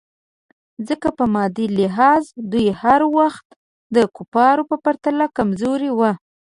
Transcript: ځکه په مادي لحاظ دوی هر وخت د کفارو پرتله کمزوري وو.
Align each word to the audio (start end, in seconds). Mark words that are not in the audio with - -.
ځکه 0.87 1.07
په 1.17 1.25
مادي 1.33 1.65
لحاظ 1.79 2.23
دوی 2.51 2.67
هر 2.81 3.01
وخت 3.17 3.47
د 3.95 3.97
کفارو 4.15 4.63
پرتله 4.85 5.25
کمزوري 5.37 5.91
وو. 5.97 6.11